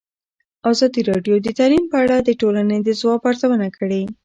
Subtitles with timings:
[0.71, 4.03] ازادي راډیو د تعلیم په اړه د ټولنې د ځواب ارزونه کړې.